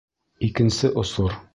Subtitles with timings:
[0.47, 1.41] Икенсе осор.